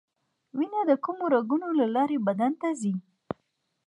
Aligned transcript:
وینه 0.57 0.81
د 0.89 0.91
کومو 1.05 1.23
رګونو 1.33 1.67
له 1.79 1.85
لارې 1.95 2.17
بدن 2.27 2.51
ته 2.61 2.69
ځي 2.81 2.93